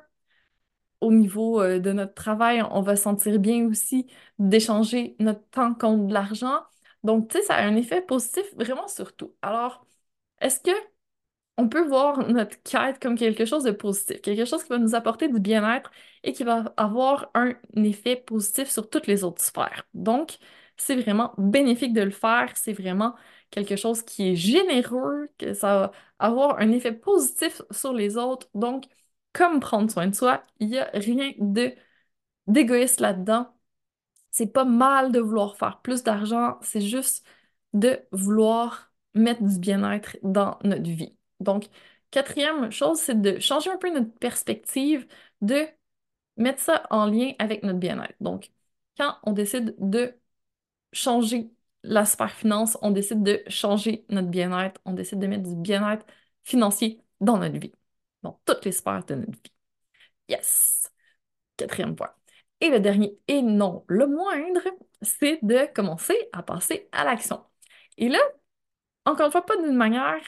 Au 1.00 1.12
niveau 1.12 1.60
euh, 1.60 1.78
de 1.80 1.92
notre 1.92 2.14
travail, 2.14 2.62
on 2.70 2.80
va 2.82 2.96
se 2.96 3.02
sentir 3.02 3.38
bien 3.38 3.66
aussi 3.66 4.06
d'échanger 4.38 5.16
notre 5.18 5.46
temps 5.50 5.74
contre 5.74 6.06
de 6.06 6.12
l'argent. 6.14 6.62
Donc, 7.04 7.28
tu 7.30 7.38
sais, 7.38 7.44
ça 7.44 7.56
a 7.56 7.64
un 7.64 7.76
effet 7.76 8.02
positif 8.02 8.44
vraiment 8.56 8.88
sur 8.88 9.14
tout. 9.16 9.34
Alors, 9.42 9.86
est-ce 10.40 10.60
que 10.60 10.70
on 11.56 11.68
peut 11.68 11.86
voir 11.86 12.26
notre 12.28 12.60
quête 12.64 13.00
comme 13.00 13.16
quelque 13.16 13.44
chose 13.44 13.62
de 13.64 13.70
positif, 13.70 14.20
quelque 14.22 14.44
chose 14.44 14.62
qui 14.64 14.70
va 14.70 14.78
nous 14.78 14.94
apporter 14.96 15.28
du 15.28 15.38
bien-être 15.40 15.90
et 16.24 16.32
qui 16.32 16.42
va 16.44 16.74
avoir 16.76 17.30
un 17.34 17.52
effet 17.76 18.16
positif 18.16 18.68
sur 18.70 18.90
toutes 18.90 19.06
les 19.06 19.22
autres 19.24 19.42
sphères? 19.42 19.86
Donc, 19.94 20.38
c'est 20.76 20.96
vraiment 20.96 21.32
bénéfique 21.38 21.92
de 21.92 22.02
le 22.02 22.10
faire, 22.10 22.52
c'est 22.56 22.72
vraiment 22.72 23.14
quelque 23.50 23.76
chose 23.76 24.02
qui 24.02 24.30
est 24.30 24.36
généreux, 24.36 25.28
que 25.38 25.54
ça 25.54 25.78
va 25.78 25.92
avoir 26.18 26.58
un 26.60 26.72
effet 26.72 26.92
positif 26.92 27.62
sur 27.70 27.92
les 27.92 28.16
autres. 28.16 28.48
Donc, 28.54 28.84
comme 29.32 29.60
prendre 29.60 29.90
soin 29.90 30.08
de 30.08 30.14
soi, 30.14 30.42
il 30.58 30.68
n'y 30.68 30.78
a 30.78 30.90
rien 30.94 31.32
d'égoïste 32.46 33.00
là-dedans. 33.00 33.53
C'est 34.34 34.48
pas 34.48 34.66
mal 34.66 35.12
de 35.12 35.20
vouloir 35.20 35.56
faire 35.56 35.80
plus 35.82 36.02
d'argent, 36.04 36.58
c'est 36.62 36.82
juste 36.82 37.26
de 37.74 38.00
vouloir 38.12 38.92
mettre 39.14 39.42
du 39.44 39.58
bien-être 39.60 40.18
dans 40.24 40.58
notre 40.64 40.90
vie. 40.90 41.16
Donc, 41.40 41.66
quatrième 42.10 42.70
chose, 42.72 42.98
c'est 43.00 43.20
de 43.20 43.38
changer 43.40 43.70
un 43.70 43.78
peu 43.78 43.92
notre 43.94 44.12
perspective, 44.14 45.06
de 45.40 45.66
mettre 46.36 46.60
ça 46.60 46.86
en 46.90 47.06
lien 47.06 47.32
avec 47.38 47.62
notre 47.62 47.78
bien-être. 47.78 48.14
Donc, 48.20 48.50
quand 48.98 49.16
on 49.24 49.32
décide 49.32 49.76
de 49.78 50.14
changer 50.92 51.50
la 51.84 52.04
sphère 52.06 52.32
finance, 52.32 52.78
on 52.82 52.90
décide 52.90 53.22
de 53.22 53.42
changer 53.48 54.06
notre 54.10 54.28
bien-être, 54.28 54.80
on 54.84 54.94
décide 54.94 55.20
de 55.20 55.26
mettre 55.28 55.44
du 55.48 55.56
bien-être 55.56 56.06
financier 56.44 57.02
dans 57.20 57.38
notre 57.38 57.58
vie, 57.58 57.72
dans 58.22 58.40
toutes 58.46 58.64
les 58.64 58.72
sphères 58.72 59.04
de 59.06 59.16
notre 59.16 59.32
vie. 59.32 59.52
Yes! 60.28 60.92
Quatrième 61.56 61.96
point. 61.96 62.14
Et 62.64 62.70
le 62.70 62.80
dernier, 62.80 63.18
et 63.28 63.42
non 63.42 63.84
le 63.88 64.08
moindre, 64.08 64.62
c'est 65.02 65.38
de 65.44 65.66
commencer 65.74 66.16
à 66.32 66.42
passer 66.42 66.88
à 66.92 67.04
l'action. 67.04 67.44
Et 67.98 68.08
là, 68.08 68.18
encore 69.06 69.26
une 69.26 69.32
fois, 69.32 69.46
pas 69.46 69.56
d'une 69.58 69.74
manière 69.76 70.20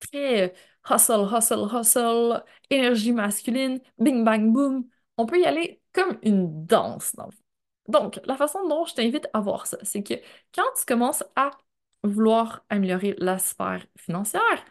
très 0.00 0.50
euh, 0.50 0.94
hustle, 0.94 1.28
hustle, 1.36 1.68
hustle, 1.80 2.44
énergie 2.70 3.12
masculine, 3.12 3.80
bing, 3.98 4.24
bang, 4.24 4.52
boom. 4.52 4.86
On 5.16 5.26
peut 5.26 5.40
y 5.40 5.46
aller 5.46 5.82
comme 5.92 6.18
une 6.22 6.66
danse, 6.66 7.14
dans. 7.16 7.30
Donc, 7.88 8.20
la 8.26 8.36
façon 8.36 8.66
dont 8.68 8.84
je 8.86 8.94
t'invite 8.94 9.28
à 9.34 9.40
voir 9.40 9.66
ça, 9.66 9.78
c'est 9.82 10.02
que 10.02 10.14
quand 10.54 10.64
tu 10.78 10.86
commences 10.86 11.24
à 11.36 11.50
vouloir 12.04 12.64
améliorer 12.70 13.16
la 13.18 13.38
sphère 13.38 13.86
financière, 13.98 14.64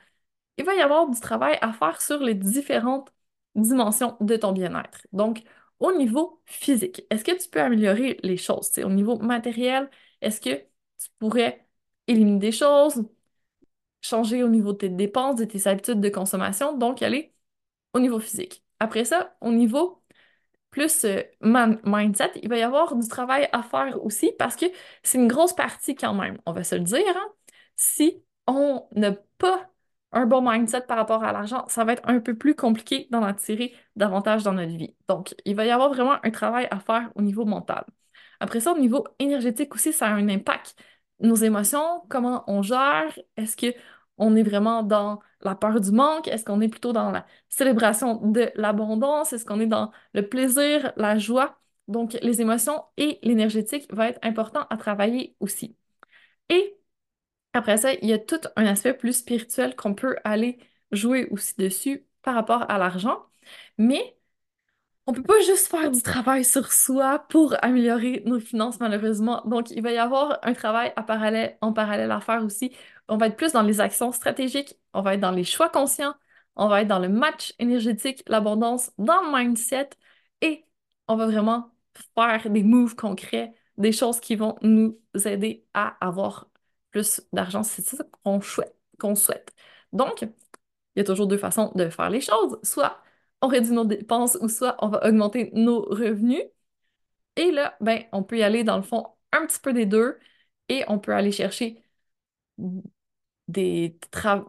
il 0.58 0.65
va 0.65 0.75
y 0.75 0.81
avoir 0.81 1.10
du 1.10 1.19
travail 1.19 1.58
à 1.62 1.74
faire 1.74 2.01
sur 2.01 2.19
les 2.19 2.36
différentes 2.36 3.12
dimensions 3.55 4.17
de 4.22 4.36
ton 4.36 4.51
bien-être. 4.51 5.01
Donc, 5.13 5.43
au 5.80 5.92
niveau 5.94 6.42
physique, 6.46 7.04
est-ce 7.10 7.24
que 7.24 7.32
tu 7.42 7.50
peux 7.50 7.62
améliorer 7.62 8.20
les 8.24 8.38
choses? 8.38 8.72
au 8.84 8.90
niveau 8.90 9.18
matériel, 9.20 9.90
est-ce 10.22 10.42
que 10.42 10.56
tu 10.56 11.10
pourrais 11.20 11.66
éliminer 12.08 12.40
des 12.40 12.52
choses, 12.52 13.04
changer 14.02 14.44
au 14.44 14.50
niveau 14.50 14.74
de 14.74 14.78
tes 14.80 14.90
dépenses, 14.90 15.36
de 15.38 15.46
tes 15.46 15.68
habitudes 15.68 16.02
de 16.02 16.10
consommation, 16.10 16.78
donc 16.78 17.02
aller 17.02 17.34
au 17.94 18.00
niveau 18.00 18.20
physique. 18.20 18.64
Après 18.80 19.06
ça, 19.06 19.38
au 19.42 19.52
niveau 19.52 20.04
plus 20.72 21.06
euh, 21.06 21.24
mindset, 21.42 22.32
il 22.44 22.50
va 22.50 22.58
y 22.58 22.62
avoir 22.64 22.96
du 22.96 23.08
travail 23.08 23.50
à 23.52 23.64
faire 23.64 24.04
aussi 24.06 24.32
parce 24.38 24.56
que 24.56 24.66
c'est 25.04 25.18
une 25.18 25.28
grosse 25.28 25.54
partie 25.54 25.96
quand 25.96 26.14
même, 26.14 26.40
on 26.46 26.54
va 26.54 26.64
se 26.64 26.76
le 26.76 26.82
dire. 26.82 27.04
Hein. 27.16 27.34
Si 27.76 28.24
on 28.48 28.88
n'a 28.96 29.14
pas 29.38 29.69
un 30.12 30.25
bon 30.25 30.42
mindset 30.42 30.82
par 30.82 30.98
rapport 30.98 31.24
à 31.24 31.32
l'argent, 31.32 31.66
ça 31.68 31.84
va 31.84 31.94
être 31.94 32.08
un 32.10 32.20
peu 32.20 32.36
plus 32.36 32.56
compliqué 32.56 33.08
d'en 33.12 33.24
attirer 33.24 33.74
davantage 33.96 34.44
dans 34.44 34.54
notre 34.54 34.75
vie. 34.75 34.96
Donc, 35.08 35.36
il 35.46 35.56
va 35.56 35.66
y 35.66 35.72
avoir 35.72 35.89
vraiment 35.89 36.18
un 36.24 36.32
travail 36.32 36.68
à 36.72 36.80
faire 36.80 37.12
au 37.16 37.22
niveau 37.22 37.46
mental. 37.46 37.86
Après 38.39 38.60
ça, 38.60 38.74
au 38.74 38.80
niveau 38.80 39.06
énergétique 39.20 39.74
aussi, 39.75 39.94
ça 39.94 40.08
a 40.08 40.12
un 40.12 40.30
impact 40.30 40.75
nos 41.20 41.36
émotions, 41.36 42.04
comment 42.10 42.44
on 42.48 42.62
gère, 42.62 43.18
est-ce 43.38 43.58
que 43.58 43.78
on 44.18 44.36
est 44.36 44.44
vraiment 44.44 44.84
dans 44.84 45.20
la 45.42 45.56
peur 45.56 45.80
du 45.80 45.92
manque, 45.92 46.28
est-ce 46.28 46.44
qu'on 46.46 46.62
est 46.62 46.68
plutôt 46.68 46.94
dans 46.94 47.12
la 47.12 47.25
célébration 47.50 48.16
de 48.16 48.51
l'abondance, 48.56 49.34
est-ce 49.34 49.46
qu'on 49.46 49.60
est 49.60 49.68
dans 49.68 49.92
le 50.13 50.28
plaisir, 50.28 50.92
la 50.98 51.18
joie? 51.18 51.60
Donc, 51.88 52.18
les 52.22 52.42
émotions 52.42 52.84
et 52.98 53.20
l'énergétique 53.24 53.92
vont 53.94 54.04
être 54.04 54.20
importants 54.24 54.68
à 54.70 54.78
travailler 54.78 55.36
aussi. 55.39 55.75
Et 56.50 56.79
après 57.53 57.77
ça, 57.77 57.94
il 57.94 58.08
y 58.10 58.13
a 58.13 58.20
tout 58.20 58.39
un 58.56 58.65
aspect 58.65 58.94
plus 58.94 59.13
spirituel 59.13 59.75
qu'on 59.75 59.94
peut 59.96 60.15
aller 60.24 60.60
jouer 60.91 61.27
aussi 61.32 61.56
dessus 61.58 62.06
par 62.22 62.36
rapport 62.36 62.70
à 62.70 62.77
l'argent. 62.77 63.25
Mais 63.77 64.18
on 65.08 65.13
peut 65.13 65.24
pas 65.24 65.39
juste 65.41 65.68
faire 65.68 65.91
du 65.91 66.01
travail 66.03 66.46
sur 66.46 66.72
soi 66.72 67.20
pour 67.29 67.56
améliorer 67.63 68.22
nos 68.25 68.39
finances, 68.39 68.79
malheureusement. 68.79 69.41
Donc, 69.46 69.72
il 69.72 69.82
va 69.82 69.91
y 69.91 69.98
avoir 69.98 70.39
un 70.44 70.53
travail 70.53 70.94
en 70.96 71.03
parallèle 71.74 72.12
à 72.12 72.22
faire 72.22 72.44
aussi. 72.44 72.75
On 73.08 73.18
va 73.18 73.27
être 73.27 73.36
plus 73.38 73.53
dans 73.53 73.63
les 73.63 73.82
actions 73.82 74.12
stratégiques, 74.12 74.77
on 74.94 75.01
va 75.01 75.15
être 75.15 75.20
dans 75.22 75.32
les 75.32 75.44
choix 75.44 75.70
conscients, 75.70 76.13
on 76.56 76.68
va 76.68 76.82
être 76.84 76.88
dans 76.88 77.00
le 77.00 77.10
match 77.10 77.53
énergétique, 77.60 78.24
l'abondance, 78.27 78.91
dans 79.00 79.22
le 79.24 79.36
mindset 79.38 79.89
et 80.41 80.65
on 81.08 81.15
va 81.15 81.25
vraiment 81.25 81.72
faire 82.15 82.50
des 82.50 82.63
moves 82.63 82.96
concrets, 82.96 83.53
des 83.77 83.91
choses 83.91 84.20
qui 84.20 84.36
vont 84.36 84.58
nous 84.62 85.00
aider 85.25 85.65
à 85.74 85.98
avoir 86.06 86.50
plus 86.91 87.22
d'argent. 87.34 87.63
C'est 87.63 87.84
ça 87.84 88.03
qu'on 88.24 88.41
souhaite. 88.41 89.53
Donc, 89.93 90.22
il 90.22 90.29
y 90.98 91.01
a 91.01 91.03
toujours 91.03 91.27
deux 91.27 91.38
façons 91.38 91.72
de 91.75 91.89
faire 91.89 92.10
les 92.10 92.22
choses. 92.22 92.60
Soit 92.63 93.01
on 93.41 93.48
réduit 93.48 93.72
nos 93.74 93.86
dépenses 93.86 94.38
ou 94.41 94.50
soit 94.50 94.75
on 94.79 94.89
va 94.89 95.05
augmenter 95.08 95.51
nos 95.53 95.81
revenus. 95.81 96.43
Et 97.36 97.51
là, 97.51 97.77
ben, 97.81 98.03
on 98.12 98.24
peut 98.24 98.38
y 98.39 98.43
aller 98.43 98.63
dans 98.63 98.77
le 98.77 98.84
fond 98.84 99.08
un 99.31 99.46
petit 99.46 99.60
peu 99.60 99.74
des 99.74 99.86
deux 99.86 100.19
et 100.69 100.84
on 100.88 101.00
peut 101.00 101.13
aller 101.13 101.31
chercher 101.31 101.84
des, 103.48 103.98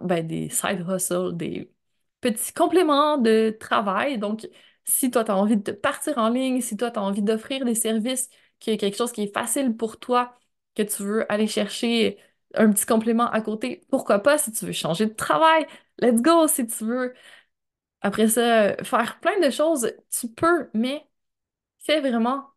ben, 0.02 0.50
side 0.50 0.85
hustles, 0.88 1.37
des 1.37 1.73
petits 2.20 2.52
compléments 2.52 3.18
de 3.18 3.56
travail. 3.59 4.18
Donc, 4.18 4.49
si 4.85 5.11
toi, 5.11 5.25
tu 5.25 5.30
as 5.30 5.37
envie 5.37 5.56
de 5.56 5.73
partir 5.73 6.18
en 6.18 6.28
ligne, 6.30 6.61
si 6.61 6.76
toi, 6.76 6.90
tu 6.90 6.99
as 6.99 7.02
envie 7.02 7.23
d'offrir 7.23 7.64
des 7.64 7.75
services, 7.75 8.28
qui 8.59 8.70
est 8.70 8.76
quelque 8.76 8.97
chose 8.97 9.12
qui 9.12 9.23
est 9.23 9.32
facile 9.35 9.76
pour 9.76 9.99
toi, 9.99 10.37
que 10.75 10.82
tu 10.82 11.02
veux 11.02 11.30
aller 11.32 11.47
chercher 11.47 12.18
un 12.54 12.71
petit 12.73 12.87
complément 12.87 13.30
à 13.30 13.40
côté, 13.40 13.83
pourquoi 13.90 14.21
pas 14.21 14.38
si 14.38 14.52
tu 14.52 14.66
veux 14.66 14.73
changer 14.73 15.07
de 15.07 15.14
travail, 15.14 15.66
let's 15.99 16.21
go, 16.23 16.49
si 16.49 16.66
tu 16.66 16.85
veux 16.85 17.14
après 18.02 18.28
ça, 18.28 18.76
faire 18.85 19.21
plein 19.21 19.38
de 19.40 19.50
choses, 19.50 19.92
tu 20.11 20.28
peux, 20.28 20.71
mais 20.75 21.07
fais 21.80 22.00
vraiment 22.00 22.50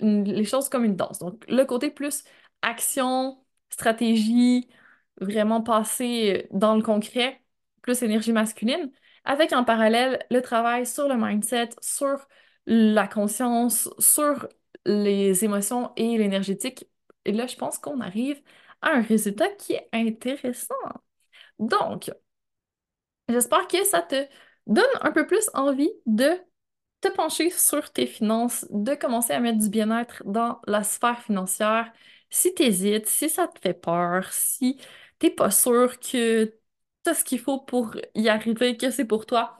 les 0.00 0.44
choses 0.44 0.68
comme 0.68 0.84
une 0.84 0.96
danse. 0.96 1.18
Donc, 1.20 1.44
le 1.48 1.64
côté 1.64 1.90
plus 1.90 2.24
action, 2.62 3.44
stratégie, 3.70 4.68
vraiment 5.20 5.62
passer 5.62 6.48
dans 6.52 6.76
le 6.76 6.82
concret, 6.82 7.42
plus 7.82 8.02
énergie 8.02 8.32
masculine, 8.32 8.90
avec 9.24 9.52
en 9.52 9.64
parallèle 9.64 10.24
le 10.30 10.42
travail 10.42 10.86
sur 10.86 11.08
le 11.08 11.16
mindset, 11.16 11.70
sur 11.80 12.28
la 12.66 13.06
conscience, 13.08 13.88
sur 13.98 14.48
les 14.86 15.44
émotions 15.44 15.92
et 15.96 16.18
l'énergétique. 16.18 16.86
Et 17.24 17.32
là, 17.32 17.46
je 17.46 17.56
pense 17.56 17.78
qu'on 17.78 18.00
arrive 18.00 18.42
un 18.84 19.02
résultat 19.02 19.48
qui 19.50 19.74
est 19.74 19.88
intéressant. 19.92 20.74
Donc, 21.58 22.10
j'espère 23.28 23.66
que 23.68 23.84
ça 23.84 24.02
te 24.02 24.26
donne 24.66 24.84
un 25.00 25.12
peu 25.12 25.26
plus 25.26 25.48
envie 25.54 25.90
de 26.06 26.30
te 27.00 27.08
pencher 27.08 27.50
sur 27.50 27.92
tes 27.92 28.06
finances, 28.06 28.66
de 28.70 28.94
commencer 28.94 29.32
à 29.34 29.40
mettre 29.40 29.58
du 29.58 29.70
bien-être 29.70 30.22
dans 30.26 30.60
la 30.66 30.84
sphère 30.84 31.22
financière. 31.22 31.92
Si 32.30 32.54
tu 32.54 32.64
hésites, 32.64 33.06
si 33.08 33.30
ça 33.30 33.48
te 33.48 33.60
fait 33.60 33.74
peur, 33.74 34.32
si 34.32 34.80
t'es 35.18 35.30
pas 35.30 35.50
sûr 35.50 35.98
que 36.00 36.44
tu 37.04 37.10
as 37.10 37.14
ce 37.14 37.24
qu'il 37.24 37.40
faut 37.40 37.60
pour 37.60 37.96
y 38.14 38.28
arriver, 38.28 38.76
que 38.76 38.90
c'est 38.90 39.04
pour 39.06 39.26
toi, 39.26 39.58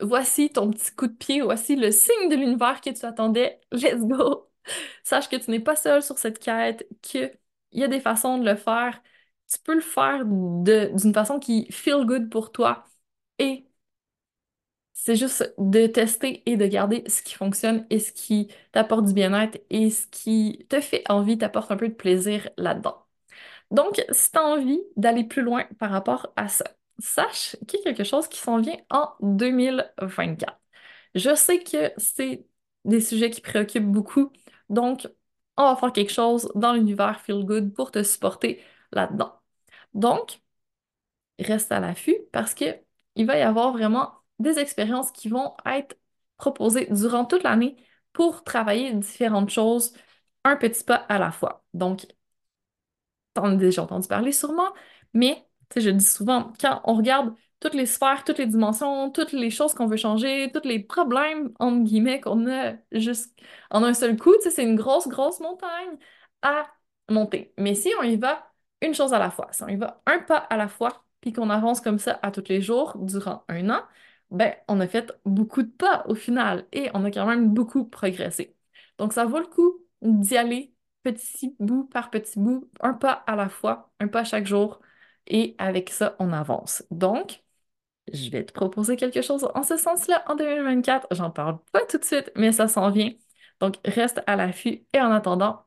voici 0.00 0.50
ton 0.50 0.70
petit 0.70 0.94
coup 0.94 1.08
de 1.08 1.14
pied, 1.14 1.42
voici 1.42 1.76
le 1.76 1.90
signe 1.92 2.28
de 2.30 2.36
l'univers 2.36 2.80
que 2.80 2.90
tu 2.90 3.06
attendais. 3.06 3.60
Let's 3.72 4.00
go! 4.02 4.50
Sache 5.04 5.28
que 5.28 5.36
tu 5.36 5.50
n'es 5.50 5.60
pas 5.60 5.76
seul 5.76 6.02
sur 6.02 6.18
cette 6.18 6.38
quête, 6.38 6.86
qu'il 7.74 7.82
y 7.82 7.84
a 7.84 7.88
des 7.88 8.00
façons 8.00 8.38
de 8.38 8.44
le 8.50 8.56
faire, 8.56 9.02
tu 9.50 9.58
peux 9.60 9.74
le 9.74 9.80
faire 9.82 10.24
d'une 10.26 11.14
façon 11.14 11.38
qui 11.40 11.70
feel 11.72 12.04
good 12.06 12.30
pour 12.30 12.52
toi 12.52 12.84
et 13.38 13.66
c'est 14.92 15.16
juste 15.16 15.54
de 15.58 15.86
tester 15.86 16.42
et 16.50 16.56
de 16.56 16.66
garder 16.66 17.02
ce 17.08 17.22
qui 17.22 17.34
fonctionne 17.34 17.86
et 17.90 17.98
ce 17.98 18.12
qui 18.12 18.48
t'apporte 18.72 19.06
du 19.06 19.12
bien-être 19.12 19.58
et 19.70 19.90
ce 19.90 20.06
qui 20.08 20.66
te 20.68 20.80
fait 20.80 21.02
envie, 21.10 21.36
t'apporte 21.38 21.70
un 21.72 21.76
peu 21.76 21.88
de 21.88 21.94
plaisir 21.94 22.48
là-dedans. 22.56 23.04
Donc, 23.70 24.04
si 24.12 24.32
tu 24.32 24.38
as 24.38 24.42
envie 24.44 24.80
d'aller 24.96 25.24
plus 25.24 25.42
loin 25.42 25.66
par 25.78 25.90
rapport 25.92 26.32
à 26.36 26.48
ça, 26.48 26.64
sache 27.00 27.56
qu'il 27.68 27.80
y 27.80 27.82
a 27.82 27.86
quelque 27.94 28.04
chose 28.04 28.28
qui 28.28 28.38
s'en 28.40 28.60
vient 28.60 28.76
en 28.90 29.10
2024. 29.22 30.58
Je 31.14 31.34
sais 31.34 31.60
que 31.62 31.92
c'est 31.98 32.46
des 32.84 33.00
sujets 33.00 33.30
qui 33.30 33.40
préoccupent 33.42 33.90
beaucoup, 33.92 34.32
donc 34.70 35.08
on 35.56 35.64
va 35.64 35.76
faire 35.76 35.92
quelque 35.92 36.12
chose 36.12 36.50
dans 36.54 36.72
l'univers 36.72 37.20
Feel 37.20 37.44
Good 37.44 37.74
pour 37.74 37.90
te 37.90 38.02
supporter 38.02 38.62
là-dedans. 38.92 39.34
Donc, 39.94 40.40
reste 41.38 41.72
à 41.72 41.80
l'affût 41.80 42.16
parce 42.32 42.54
que 42.54 42.64
il 43.16 43.26
va 43.26 43.38
y 43.38 43.42
avoir 43.42 43.72
vraiment 43.72 44.14
des 44.38 44.58
expériences 44.58 45.12
qui 45.12 45.28
vont 45.28 45.54
être 45.66 45.96
proposées 46.36 46.86
durant 46.90 47.24
toute 47.24 47.42
l'année 47.44 47.76
pour 48.12 48.44
travailler 48.44 48.92
différentes 48.94 49.50
choses, 49.50 49.92
un 50.44 50.56
petit 50.56 50.84
pas 50.84 50.96
à 50.96 51.18
la 51.18 51.30
fois. 51.32 51.64
Donc, 51.74 52.06
t'en 53.34 53.44
as 53.44 53.56
déjà 53.56 53.82
entendu 53.82 54.08
parler 54.08 54.32
sûrement, 54.32 54.72
mais 55.12 55.46
je 55.76 55.90
dis 55.90 56.04
souvent, 56.04 56.52
quand 56.60 56.80
on 56.84 56.94
regarde 56.94 57.34
toutes 57.64 57.74
les 57.74 57.86
sphères, 57.86 58.24
toutes 58.24 58.38
les 58.38 58.46
dimensions, 58.46 59.10
toutes 59.10 59.32
les 59.32 59.50
choses 59.50 59.74
qu'on 59.74 59.86
veut 59.86 59.96
changer, 59.96 60.50
tous 60.52 60.68
les 60.68 60.80
problèmes, 60.80 61.52
entre 61.58 61.82
guillemets, 61.84 62.20
qu'on 62.20 62.46
a 62.50 62.74
juste 62.92 63.34
en 63.70 63.82
un 63.84 63.94
seul 63.94 64.16
coup, 64.18 64.34
c'est 64.42 64.62
une 64.62 64.76
grosse, 64.76 65.08
grosse 65.08 65.40
montagne 65.40 65.96
à 66.42 66.66
monter. 67.08 67.54
Mais 67.58 67.74
si 67.74 67.90
on 68.00 68.02
y 68.02 68.16
va 68.16 68.52
une 68.82 68.94
chose 68.94 69.14
à 69.14 69.18
la 69.18 69.30
fois, 69.30 69.48
si 69.52 69.62
on 69.62 69.68
y 69.68 69.76
va 69.76 70.02
un 70.06 70.18
pas 70.20 70.36
à 70.36 70.56
la 70.58 70.68
fois, 70.68 71.04
puis 71.22 71.32
qu'on 71.32 71.48
avance 71.50 71.80
comme 71.80 71.98
ça 71.98 72.18
à 72.22 72.30
tous 72.30 72.48
les 72.48 72.60
jours 72.60 72.98
durant 72.98 73.44
un 73.48 73.70
an, 73.70 73.82
ben, 74.30 74.54
on 74.68 74.80
a 74.80 74.86
fait 74.88 75.12
beaucoup 75.24 75.62
de 75.62 75.70
pas 75.70 76.04
au 76.08 76.14
final 76.14 76.66
et 76.72 76.90
on 76.94 77.04
a 77.04 77.10
quand 77.10 77.26
même 77.26 77.48
beaucoup 77.54 77.84
progressé. 77.88 78.56
Donc, 78.98 79.12
ça 79.14 79.24
vaut 79.24 79.38
le 79.38 79.46
coup 79.46 79.80
d'y 80.02 80.36
aller 80.36 80.74
petit 81.02 81.56
bout 81.60 81.84
par 81.84 82.10
petit 82.10 82.38
bout, 82.38 82.70
un 82.80 82.94
pas 82.94 83.12
à 83.26 83.36
la 83.36 83.48
fois, 83.48 83.90
un 84.00 84.08
pas 84.08 84.24
chaque 84.24 84.46
jour, 84.46 84.80
et 85.26 85.54
avec 85.58 85.90
ça, 85.90 86.16
on 86.18 86.32
avance. 86.32 86.84
Donc, 86.90 87.43
je 88.12 88.30
vais 88.30 88.44
te 88.44 88.52
proposer 88.52 88.96
quelque 88.96 89.22
chose 89.22 89.48
en 89.54 89.62
ce 89.62 89.76
sens-là 89.76 90.24
en 90.28 90.36
2024. 90.36 91.08
J'en 91.12 91.30
parle 91.30 91.58
pas 91.72 91.84
tout 91.86 91.98
de 91.98 92.04
suite, 92.04 92.30
mais 92.36 92.52
ça 92.52 92.68
s'en 92.68 92.90
vient. 92.90 93.12
Donc, 93.60 93.76
reste 93.84 94.22
à 94.26 94.36
l'affût 94.36 94.86
et 94.92 95.00
en 95.00 95.10
attendant, 95.12 95.64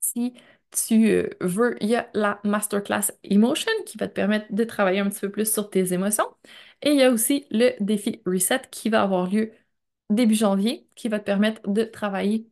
si 0.00 0.34
tu 0.70 1.10
euh, 1.10 1.30
veux, 1.40 1.76
il 1.82 1.88
y 1.88 1.96
a 1.96 2.10
la 2.14 2.40
Masterclass 2.44 3.12
Emotion 3.24 3.70
qui 3.86 3.98
va 3.98 4.08
te 4.08 4.14
permettre 4.14 4.46
de 4.52 4.64
travailler 4.64 5.00
un 5.00 5.08
petit 5.10 5.20
peu 5.20 5.30
plus 5.30 5.50
sur 5.52 5.70
tes 5.70 5.92
émotions. 5.92 6.26
Et 6.82 6.90
il 6.90 6.96
y 6.96 7.02
a 7.02 7.10
aussi 7.10 7.46
le 7.50 7.72
défi 7.80 8.22
Reset 8.26 8.62
qui 8.70 8.90
va 8.90 9.02
avoir 9.02 9.28
lieu 9.28 9.52
début 10.10 10.34
janvier, 10.34 10.88
qui 10.94 11.08
va 11.08 11.18
te 11.20 11.24
permettre 11.24 11.68
de 11.68 11.84
travailler 11.84 12.48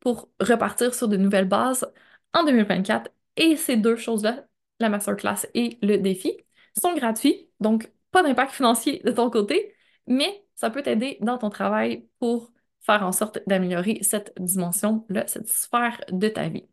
pour 0.00 0.30
repartir 0.40 0.94
sur 0.94 1.08
de 1.08 1.16
nouvelles 1.16 1.48
bases 1.48 1.90
en 2.32 2.44
2024. 2.44 3.10
Et 3.36 3.56
ces 3.56 3.76
deux 3.76 3.96
choses-là, 3.96 4.46
la 4.80 4.88
masterclass 4.88 5.46
et 5.54 5.78
le 5.82 5.98
défi, 5.98 6.32
sont 6.80 6.94
gratuits, 6.94 7.50
donc 7.60 7.90
pas 8.10 8.22
d'impact 8.22 8.52
financier 8.52 9.00
de 9.04 9.10
ton 9.12 9.30
côté, 9.30 9.74
mais 10.06 10.44
ça 10.54 10.70
peut 10.70 10.82
t'aider 10.82 11.18
dans 11.20 11.38
ton 11.38 11.50
travail 11.50 12.08
pour 12.18 12.50
faire 12.80 13.02
en 13.04 13.12
sorte 13.12 13.40
d'améliorer 13.46 13.98
cette 14.02 14.32
dimension-là, 14.40 15.26
cette 15.26 15.48
sphère 15.48 16.00
de 16.10 16.28
ta 16.28 16.48
vie. 16.48 16.68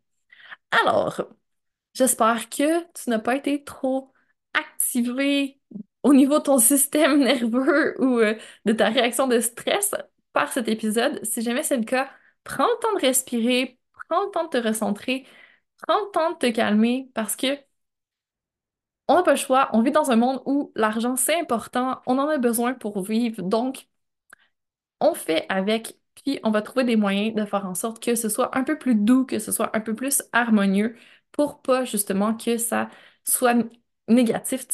Alors, 0.70 1.22
j'espère 1.94 2.48
que 2.50 2.80
tu 2.92 3.10
n'as 3.10 3.18
pas 3.18 3.36
été 3.36 3.64
trop 3.64 4.12
activé 4.54 5.60
au 6.02 6.14
niveau 6.14 6.38
de 6.38 6.44
ton 6.44 6.58
système 6.58 7.18
nerveux 7.24 8.00
ou 8.02 8.18
euh, 8.20 8.36
de 8.64 8.72
ta 8.72 8.88
réaction 8.88 9.26
de 9.28 9.40
stress 9.40 9.94
par 10.32 10.52
cet 10.52 10.68
épisode. 10.68 11.24
Si 11.24 11.42
jamais 11.42 11.62
c'est 11.62 11.76
le 11.76 11.84
cas, 11.84 12.10
prends 12.44 12.66
le 12.66 12.80
temps 12.80 12.94
de 12.94 13.00
respirer, 13.00 13.78
prends 14.08 14.24
le 14.24 14.30
temps 14.30 14.44
de 14.44 14.50
te 14.50 14.58
recentrer, 14.58 15.26
prends 15.86 16.00
le 16.00 16.10
temps 16.12 16.32
de 16.32 16.38
te 16.38 16.50
calmer 16.50 17.10
parce 17.14 17.36
que 17.36 17.58
on 19.08 19.14
n'a 19.16 19.22
pas 19.22 19.32
le 19.32 19.36
choix. 19.36 19.70
On 19.72 19.82
vit 19.82 19.92
dans 19.92 20.10
un 20.10 20.16
monde 20.16 20.42
où 20.46 20.72
l'argent, 20.74 21.16
c'est 21.16 21.38
important. 21.40 22.00
On 22.06 22.18
en 22.18 22.28
a 22.28 22.38
besoin 22.38 22.74
pour 22.74 23.02
vivre. 23.02 23.42
Donc, 23.42 23.88
on 25.00 25.14
fait 25.14 25.46
avec, 25.48 25.98
puis 26.14 26.40
on 26.42 26.50
va 26.50 26.62
trouver 26.62 26.84
des 26.84 26.96
moyens 26.96 27.34
de 27.34 27.44
faire 27.44 27.66
en 27.66 27.74
sorte 27.74 28.02
que 28.02 28.14
ce 28.14 28.28
soit 28.28 28.56
un 28.56 28.64
peu 28.64 28.78
plus 28.78 28.94
doux, 28.94 29.24
que 29.26 29.38
ce 29.38 29.52
soit 29.52 29.76
un 29.76 29.80
peu 29.80 29.94
plus 29.94 30.22
harmonieux 30.32 30.96
pour 31.32 31.60
pas 31.62 31.84
justement 31.84 32.34
que 32.36 32.58
ça 32.58 32.88
soit 33.24 33.54
négatif. 34.08 34.66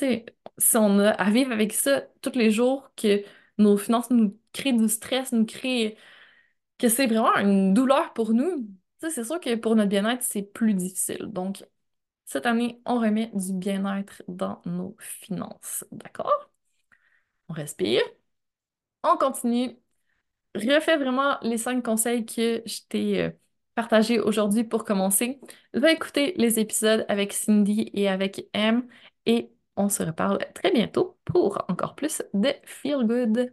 Si 0.59 0.77
on 0.77 0.99
a 1.01 1.11
à 1.11 1.31
vivre 1.31 1.53
avec 1.53 1.73
ça 1.73 2.03
tous 2.23 2.33
les 2.39 2.51
jours, 2.51 2.93
que 2.97 3.25
nos 3.59 3.77
finances 3.77 4.11
nous 4.11 4.39
créent 4.53 4.73
du 4.73 4.89
stress, 4.89 5.33
nous 5.33 5.47
créent 5.47 5.97
que 6.79 6.89
c'est 6.89 7.07
vraiment 7.07 7.35
une 7.37 7.75
douleur 7.75 8.13
pour 8.15 8.33
nous, 8.35 8.69
c'est 9.01 9.25
sûr 9.25 9.41
que 9.41 9.55
pour 9.57 9.77
notre 9.77 9.89
bien-être, 9.91 10.23
c'est 10.23 10.43
plus 10.43 10.75
difficile. 10.75 11.27
Donc, 11.27 11.65
cette 12.33 12.47
année, 12.47 12.81
on 12.87 12.99
remet 12.99 13.31
du 13.35 13.53
bien-être 13.53 14.23
dans 14.29 14.63
nos 14.65 14.97
finances. 15.01 15.85
D'accord? 15.93 16.51
On 17.49 17.55
respire. 17.55 18.03
On 19.03 19.17
continue. 19.17 19.77
Refais 20.55 20.97
vraiment 20.99 21.39
les 21.43 21.59
cinq 21.59 21.85
conseils 21.85 22.27
que 22.27 22.63
je 22.67 22.81
t'ai 22.89 23.23
euh, 23.23 23.31
partagés 23.75 24.21
aujourd'hui 24.21 24.65
pour 24.65 24.85
commencer. 24.85 25.41
Va 25.75 25.93
écouter 25.93 26.35
les 26.39 26.61
épisodes 26.61 27.07
avec 27.09 27.33
Cindy 27.33 27.91
et 27.95 28.09
avec 28.09 28.49
M 28.55 28.87
et 29.27 29.53
on 29.77 29.89
se 29.89 30.03
reparle 30.03 30.39
très 30.55 30.73
bientôt 30.73 31.19
pour 31.25 31.65
encore 31.69 31.95
plus 31.97 32.23
de 32.35 32.51
Feel 32.65 33.07
Good. 33.07 33.53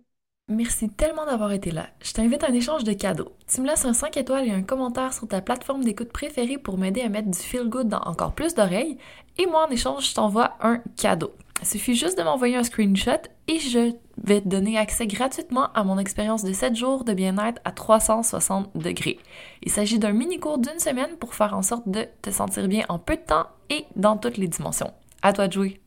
Merci 0.52 0.90
tellement 0.90 1.28
d'avoir 1.28 1.52
été 1.52 1.70
là. 1.70 1.86
Je 2.02 2.12
t'invite 2.12 2.44
à 2.44 2.50
un 2.50 2.54
échange 2.54 2.84
de 2.84 2.94
cadeaux. 2.94 3.34
Tu 3.48 3.62
me 3.62 3.68
laisses 3.68 3.86
un 3.86 3.94
5 3.94 4.18
étoiles 4.18 4.48
et 4.48 4.52
un 4.52 4.64
commentaire 4.64 5.14
sur 5.14 5.28
ta 5.28 5.42
plateforme 5.42 5.84
d'écoute 5.84 6.12
préférée 6.12 6.58
pour 6.58 6.80
m'aider 6.80 7.02
à 7.02 7.10
mettre 7.10 7.30
du 7.30 7.38
feel 7.38 7.70
good 7.70 7.88
dans 7.88 8.00
encore 8.00 8.34
plus 8.34 8.56
d'oreilles. 8.56 8.98
Et 9.38 9.46
moi, 9.46 9.68
en 9.68 9.72
échange, 9.72 10.10
je 10.10 10.16
t'envoie 10.16 10.56
un 10.62 10.82
cadeau. 10.98 11.34
Il 11.62 11.68
suffit 11.68 11.94
juste 11.94 12.18
de 12.18 12.24
m'envoyer 12.24 12.56
un 12.56 12.64
screenshot 12.64 13.22
et 13.48 13.60
je 13.60 13.92
vais 14.24 14.42
te 14.42 14.48
donner 14.48 14.80
accès 14.80 15.06
gratuitement 15.06 15.72
à 15.74 15.84
mon 15.84 16.00
expérience 16.00 16.44
de 16.44 16.52
7 16.52 16.76
jours 16.76 17.04
de 17.04 17.14
bien-être 17.14 17.62
à 17.64 17.72
360 17.72 18.76
degrés. 18.76 19.20
Il 19.62 19.72
s'agit 19.72 20.00
d'un 20.00 20.14
mini-cours 20.14 20.58
d'une 20.58 20.80
semaine 20.80 21.16
pour 21.20 21.36
faire 21.36 21.56
en 21.56 21.62
sorte 21.62 21.88
de 21.88 22.08
te 22.24 22.32
sentir 22.32 22.68
bien 22.68 22.86
en 22.90 22.98
peu 22.98 23.18
de 23.18 23.22
temps 23.22 23.46
et 23.70 23.86
dans 23.96 24.18
toutes 24.18 24.38
les 24.38 24.48
dimensions. 24.48 24.94
À 25.22 25.32
toi 25.32 25.48
de 25.48 25.54
jouer! 25.54 25.80